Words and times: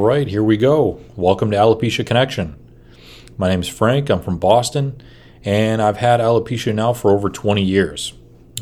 right, 0.00 0.26
here 0.26 0.42
we 0.42 0.56
go. 0.56 1.00
Welcome 1.14 1.50
to 1.52 1.56
Alopecia 1.56 2.04
Connection. 2.04 2.56
My 3.38 3.48
name 3.48 3.60
is 3.60 3.68
Frank. 3.68 4.10
I'm 4.10 4.20
from 4.20 4.38
Boston, 4.38 5.00
and 5.44 5.80
I've 5.80 5.98
had 5.98 6.20
alopecia 6.20 6.74
now 6.74 6.92
for 6.92 7.12
over 7.12 7.30
20 7.30 7.62
years. 7.62 8.12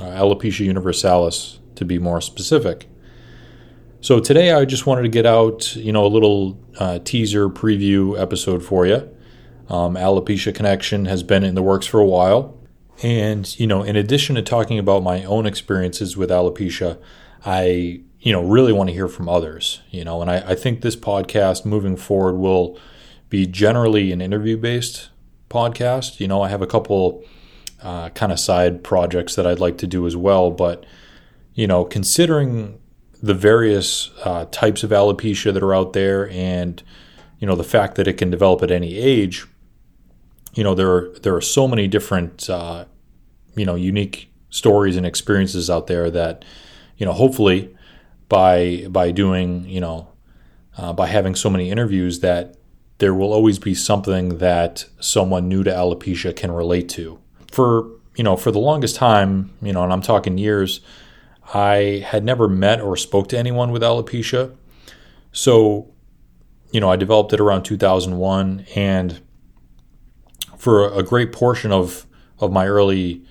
Uh, 0.00 0.04
alopecia 0.04 0.60
universalis, 0.60 1.60
to 1.76 1.84
be 1.84 1.98
more 1.98 2.20
specific. 2.20 2.88
So 4.00 4.20
today, 4.20 4.52
I 4.52 4.64
just 4.64 4.86
wanted 4.86 5.02
to 5.02 5.08
get 5.08 5.24
out, 5.24 5.74
you 5.76 5.92
know, 5.92 6.04
a 6.04 6.08
little 6.08 6.60
uh, 6.78 6.98
teaser 6.98 7.48
preview 7.48 8.20
episode 8.20 8.62
for 8.62 8.86
you. 8.86 9.08
Um, 9.68 9.94
alopecia 9.94 10.54
Connection 10.54 11.06
has 11.06 11.22
been 11.22 11.42
in 11.42 11.54
the 11.54 11.62
works 11.62 11.86
for 11.86 12.00
a 12.00 12.06
while, 12.06 12.58
and 13.02 13.58
you 13.58 13.66
know, 13.66 13.82
in 13.82 13.96
addition 13.96 14.34
to 14.34 14.42
talking 14.42 14.78
about 14.78 15.02
my 15.02 15.24
own 15.24 15.46
experiences 15.46 16.16
with 16.16 16.28
alopecia, 16.28 17.00
I 17.46 18.02
you 18.24 18.32
know 18.32 18.42
really 18.42 18.72
want 18.72 18.88
to 18.88 18.94
hear 18.94 19.06
from 19.06 19.28
others 19.28 19.80
you 19.90 20.04
know? 20.04 20.20
And 20.20 20.30
I, 20.30 20.38
I 20.50 20.54
think 20.56 20.80
this 20.80 20.96
podcast 20.96 21.64
moving 21.64 21.96
forward 21.96 22.34
will 22.34 22.76
be 23.28 23.46
generally 23.46 24.10
an 24.10 24.20
interview 24.20 24.56
based 24.56 25.10
podcast 25.48 26.18
you 26.18 26.26
know? 26.26 26.42
I 26.42 26.48
have 26.48 26.62
a 26.62 26.66
couple 26.66 27.22
uh, 27.80 28.08
kind 28.10 28.32
of 28.32 28.40
side 28.40 28.82
projects 28.82 29.36
that 29.36 29.46
i'd 29.46 29.60
like 29.60 29.76
to 29.78 29.86
do 29.86 30.06
as 30.06 30.16
well 30.16 30.50
but 30.50 30.84
you 31.52 31.66
know 31.66 31.84
considering 31.84 32.80
the 33.22 33.34
various 33.34 34.10
uh, 34.24 34.46
types 34.46 34.82
of 34.82 34.90
alopecia 34.90 35.52
that 35.52 35.62
are 35.62 35.74
out 35.74 35.92
there 35.92 36.28
and 36.30 36.82
you 37.38 37.46
know 37.46 37.54
the 37.54 37.64
fact 37.64 37.96
that 37.96 38.08
it 38.08 38.14
can 38.14 38.30
develop 38.30 38.62
at 38.62 38.70
any 38.70 38.96
age 38.96 39.46
you 40.54 40.64
know 40.64 40.74
there 40.74 40.90
are 40.90 41.10
there 41.22 41.34
are 41.34 41.42
so 41.42 41.68
many 41.68 41.86
different 41.86 42.48
uh, 42.48 42.86
you 43.54 43.66
know 43.66 43.74
unique 43.74 44.30
stories 44.48 44.96
and 44.96 45.04
experiences 45.04 45.68
out 45.68 45.88
there 45.88 46.10
that 46.10 46.44
you 46.96 47.04
know 47.04 47.12
hopefully 47.12 47.74
by 48.28 48.86
by 48.88 49.10
doing 49.10 49.68
you 49.68 49.80
know 49.80 50.08
uh, 50.76 50.92
by 50.92 51.06
having 51.06 51.34
so 51.34 51.50
many 51.50 51.70
interviews 51.70 52.20
that 52.20 52.56
there 52.98 53.14
will 53.14 53.32
always 53.32 53.58
be 53.58 53.74
something 53.74 54.38
that 54.38 54.86
someone 55.00 55.48
new 55.48 55.62
to 55.64 55.70
alopecia 55.70 56.34
can 56.34 56.50
relate 56.52 56.88
to. 56.90 57.18
For 57.50 57.90
you 58.16 58.24
know 58.24 58.36
for 58.36 58.50
the 58.50 58.58
longest 58.58 58.96
time, 58.96 59.52
you 59.62 59.72
know, 59.72 59.82
and 59.84 59.92
I'm 59.92 60.02
talking 60.02 60.38
years, 60.38 60.80
I 61.52 62.04
had 62.06 62.24
never 62.24 62.48
met 62.48 62.80
or 62.80 62.96
spoke 62.96 63.28
to 63.28 63.38
anyone 63.38 63.70
with 63.70 63.82
alopecia. 63.82 64.54
So, 65.32 65.92
you 66.70 66.80
know, 66.80 66.90
I 66.90 66.96
developed 66.96 67.32
it 67.32 67.40
around 67.40 67.64
2001 67.64 68.66
and 68.76 69.20
for 70.56 70.92
a 70.92 71.02
great 71.02 71.32
portion 71.32 71.72
of 71.72 72.06
of 72.38 72.52
my 72.52 72.66
early 72.66 73.22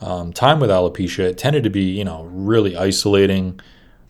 um, 0.00 0.32
time 0.32 0.60
with 0.60 0.70
alopecia, 0.70 1.20
it 1.20 1.38
tended 1.38 1.62
to 1.64 1.70
be, 1.70 1.82
you 1.82 2.04
know, 2.04 2.24
really 2.24 2.76
isolating 2.76 3.60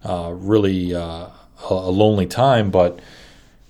uh, 0.05 0.33
really 0.35 0.95
uh, 0.95 1.29
a 1.69 1.75
lonely 1.75 2.27
time. 2.27 2.71
But 2.71 3.01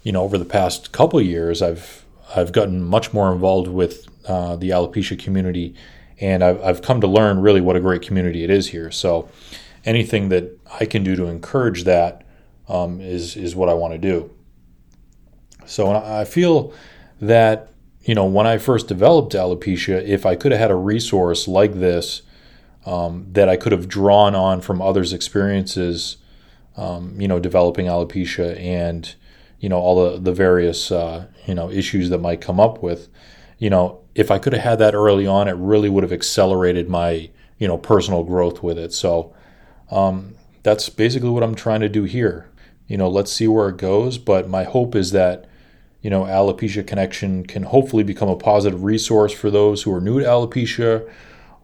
you 0.02 0.12
know, 0.12 0.22
over 0.22 0.38
the 0.38 0.44
past 0.44 0.92
couple 0.92 1.20
years, 1.20 1.62
I've 1.62 2.04
I've 2.34 2.52
gotten 2.52 2.82
much 2.82 3.12
more 3.12 3.32
involved 3.32 3.68
with 3.68 4.06
uh, 4.28 4.56
the 4.56 4.70
alopecia 4.70 5.18
community, 5.18 5.74
and 6.20 6.42
I've, 6.42 6.62
I've 6.62 6.82
come 6.82 7.00
to 7.00 7.06
learn 7.06 7.40
really 7.40 7.60
what 7.60 7.76
a 7.76 7.80
great 7.80 8.02
community 8.02 8.44
it 8.44 8.50
is 8.50 8.68
here. 8.68 8.90
So, 8.90 9.28
anything 9.84 10.28
that 10.30 10.58
I 10.80 10.84
can 10.84 11.04
do 11.04 11.16
to 11.16 11.26
encourage 11.26 11.84
that 11.84 12.24
um, 12.68 13.00
is 13.00 13.36
is 13.36 13.54
what 13.54 13.68
I 13.68 13.74
want 13.74 13.94
to 13.94 13.98
do. 13.98 14.30
So, 15.64 15.90
I 15.92 16.24
feel 16.24 16.72
that 17.20 17.72
you 18.02 18.14
know 18.14 18.26
when 18.26 18.46
I 18.46 18.58
first 18.58 18.88
developed 18.88 19.32
alopecia, 19.32 20.02
if 20.02 20.26
I 20.26 20.36
could 20.36 20.52
have 20.52 20.60
had 20.60 20.70
a 20.70 20.76
resource 20.76 21.48
like 21.48 21.74
this 21.74 22.22
um, 22.84 23.26
that 23.32 23.48
I 23.48 23.56
could 23.56 23.72
have 23.72 23.88
drawn 23.88 24.34
on 24.34 24.60
from 24.60 24.80
others' 24.80 25.12
experiences 25.12 26.18
um, 26.76 27.20
you 27.20 27.28
know, 27.28 27.38
developing 27.38 27.86
alopecia 27.86 28.58
and, 28.60 29.14
you 29.60 29.68
know, 29.68 29.78
all 29.78 30.10
the, 30.10 30.18
the 30.18 30.32
various, 30.32 30.92
uh, 30.92 31.26
you 31.46 31.54
know, 31.54 31.70
issues 31.70 32.10
that 32.10 32.18
might 32.18 32.40
come 32.40 32.60
up 32.60 32.82
with, 32.82 33.08
you 33.58 33.70
know, 33.70 34.00
if 34.14 34.30
I 34.30 34.38
could 34.38 34.52
have 34.52 34.62
had 34.62 34.78
that 34.78 34.94
early 34.94 35.26
on, 35.26 35.48
it 35.48 35.52
really 35.52 35.88
would 35.88 36.02
have 36.02 36.12
accelerated 36.12 36.88
my, 36.88 37.30
you 37.58 37.66
know, 37.66 37.78
personal 37.78 38.24
growth 38.24 38.62
with 38.62 38.78
it. 38.78 38.92
So 38.92 39.34
um, 39.90 40.34
that's 40.62 40.88
basically 40.88 41.30
what 41.30 41.42
I'm 41.42 41.54
trying 41.54 41.80
to 41.80 41.88
do 41.88 42.04
here. 42.04 42.50
You 42.86 42.96
know, 42.96 43.08
let's 43.08 43.32
see 43.32 43.48
where 43.48 43.68
it 43.68 43.78
goes. 43.78 44.18
But 44.18 44.48
my 44.48 44.64
hope 44.64 44.94
is 44.94 45.12
that, 45.12 45.46
you 46.02 46.10
know, 46.10 46.22
Alopecia 46.22 46.86
Connection 46.86 47.44
can 47.46 47.64
hopefully 47.64 48.04
become 48.04 48.28
a 48.28 48.36
positive 48.36 48.84
resource 48.84 49.32
for 49.32 49.50
those 49.50 49.82
who 49.82 49.92
are 49.92 50.00
new 50.00 50.20
to 50.20 50.26
alopecia 50.26 51.10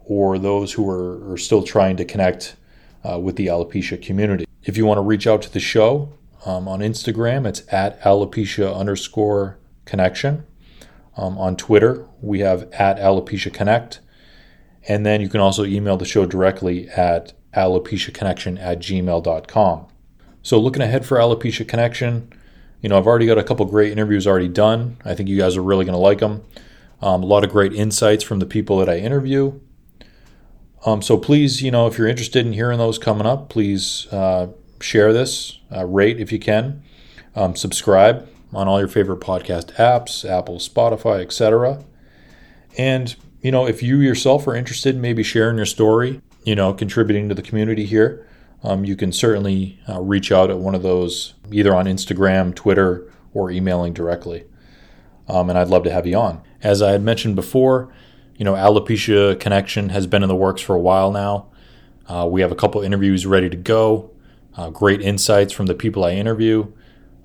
or 0.05 0.37
those 0.37 0.73
who 0.73 0.89
are, 0.89 1.31
are 1.31 1.37
still 1.37 1.63
trying 1.63 1.95
to 1.97 2.05
connect 2.05 2.55
uh, 3.03 3.19
with 3.19 3.35
the 3.35 3.47
alopecia 3.47 4.01
community. 4.01 4.45
If 4.63 4.77
you 4.77 4.85
want 4.85 4.97
to 4.97 5.01
reach 5.01 5.27
out 5.27 5.41
to 5.43 5.51
the 5.51 5.59
show 5.59 6.13
um, 6.45 6.67
on 6.67 6.79
Instagram, 6.79 7.47
it's 7.47 7.63
at 7.71 8.01
alopecia 8.01 8.75
underscore 8.75 9.57
connection. 9.85 10.45
Um, 11.15 11.37
on 11.37 11.55
Twitter, 11.55 12.07
we 12.21 12.39
have 12.39 12.71
at 12.73 12.97
alopecia 12.97 13.53
connect. 13.53 13.99
And 14.87 15.05
then 15.05 15.21
you 15.21 15.29
can 15.29 15.39
also 15.39 15.63
email 15.63 15.97
the 15.97 16.05
show 16.05 16.25
directly 16.25 16.89
at 16.89 17.33
alopeciaconnection 17.53 18.59
at 18.59 18.79
gmail.com. 18.79 19.87
So 20.41 20.59
looking 20.59 20.81
ahead 20.81 21.05
for 21.05 21.17
Alopecia 21.17 21.67
Connection, 21.67 22.31
you 22.81 22.89
know, 22.89 22.97
I've 22.97 23.07
already 23.07 23.25
got 23.25 23.37
a 23.37 23.43
couple 23.43 23.65
great 23.65 23.93
interviews 23.93 24.27
already 24.27 24.49
done. 24.49 24.97
I 25.05 25.15
think 25.15 25.29
you 25.29 25.37
guys 25.37 25.55
are 25.55 25.63
really 25.63 25.85
going 25.85 25.93
to 25.93 25.99
like 25.99 26.19
them. 26.19 26.43
Um, 27.01 27.23
a 27.23 27.25
lot 27.25 27.45
of 27.45 27.51
great 27.51 27.73
insights 27.73 28.23
from 28.23 28.39
the 28.39 28.45
people 28.45 28.77
that 28.79 28.89
I 28.89 28.97
interview. 28.97 29.59
Um, 30.85 31.01
so 31.01 31.17
please, 31.17 31.61
you 31.61 31.71
know, 31.71 31.87
if 31.87 31.97
you're 31.97 32.07
interested 32.07 32.45
in 32.45 32.53
hearing 32.53 32.77
those 32.77 32.97
coming 32.97 33.25
up, 33.25 33.49
please 33.49 34.07
uh, 34.11 34.47
share 34.81 35.13
this, 35.13 35.59
uh, 35.75 35.85
rate 35.85 36.19
if 36.19 36.31
you 36.31 36.39
can, 36.39 36.83
um, 37.35 37.55
subscribe 37.55 38.27
on 38.53 38.67
all 38.67 38.79
your 38.79 38.87
favorite 38.87 39.21
podcast 39.21 39.73
apps, 39.75 40.29
Apple, 40.29 40.57
Spotify, 40.57 41.21
etc. 41.21 41.83
And 42.77 43.15
you 43.43 43.51
know, 43.51 43.67
if 43.67 43.83
you 43.83 43.99
yourself 43.99 44.47
are 44.47 44.55
interested 44.55 44.95
in 44.95 45.01
maybe 45.01 45.21
sharing 45.21 45.57
your 45.57 45.65
story, 45.65 46.21
you 46.45 46.55
know, 46.55 46.73
contributing 46.73 47.27
to 47.29 47.35
the 47.35 47.41
community 47.41 47.85
here, 47.85 48.25
um, 48.63 48.85
you 48.85 48.95
can 48.95 49.11
certainly 49.11 49.79
uh, 49.89 50.01
reach 50.01 50.31
out 50.31 50.49
at 50.49 50.59
one 50.59 50.73
of 50.73 50.81
those, 50.81 51.33
either 51.51 51.75
on 51.75 51.85
Instagram, 51.85 52.55
Twitter, 52.55 53.11
or 53.33 53.51
emailing 53.51 53.93
directly. 53.93 54.45
Um, 55.27 55.49
and 55.49 55.59
I'd 55.59 55.67
love 55.67 55.83
to 55.83 55.91
have 55.91 56.07
you 56.07 56.15
on. 56.17 56.41
As 56.61 56.81
I 56.81 56.91
had 56.91 57.01
mentioned 57.01 57.35
before, 57.35 57.93
you 58.35 58.45
know, 58.45 58.53
Alopecia 58.53 59.39
Connection 59.39 59.89
has 59.89 60.07
been 60.07 60.23
in 60.23 60.29
the 60.29 60.35
works 60.35 60.61
for 60.61 60.75
a 60.75 60.79
while 60.79 61.11
now. 61.11 61.47
Uh, 62.07 62.27
we 62.29 62.41
have 62.41 62.51
a 62.51 62.55
couple 62.55 62.81
interviews 62.81 63.25
ready 63.25 63.49
to 63.49 63.57
go. 63.57 64.11
Uh, 64.55 64.69
great 64.69 65.01
insights 65.01 65.53
from 65.53 65.65
the 65.65 65.73
people 65.73 66.03
I 66.03 66.11
interview. 66.11 66.71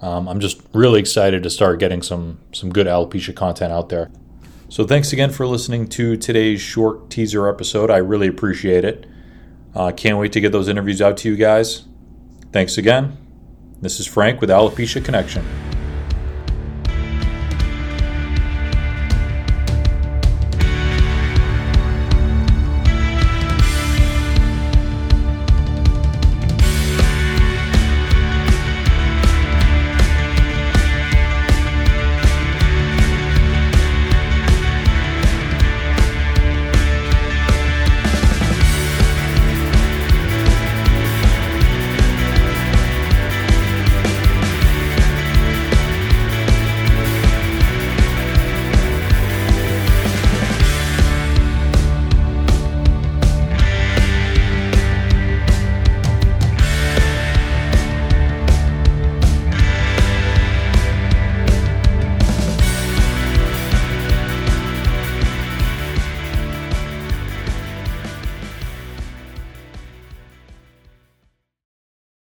Um, 0.01 0.29
I'm 0.29 0.41
just 0.41 0.63
really 0.73 1.01
excited 1.01 1.43
to 1.43 1.51
start 1.51 1.81
getting 1.81 2.03
some 2.03 2.39
some 2.53 2.71
good 2.71 2.87
alopecia 2.87 3.35
content 3.35 3.73
out 3.73 3.89
there. 3.89 4.11
So 4.69 4.87
thanks 4.87 5.13
again 5.13 5.31
for 5.31 5.47
listening 5.47 5.89
to 5.89 6.17
today's 6.17 6.61
short 6.61 7.11
teaser 7.11 7.49
episode. 7.49 7.91
I 7.91 7.97
really 7.97 8.29
appreciate 8.29 8.85
it. 8.85 9.07
Uh, 9.75 9.93
can't 9.93 10.19
wait 10.19 10.33
to 10.33 10.41
get 10.41 10.53
those 10.53 10.69
interviews 10.69 11.03
out 11.03 11.17
to 11.19 11.29
you 11.29 11.37
guys. 11.37 11.85
Thanks 12.53 12.79
again. 12.79 13.17
This 13.81 14.01
is 14.01 14.07
Frank 14.07 14.41
with 14.41 14.51
Alopecia 14.51 15.05
Connection. 15.05 15.68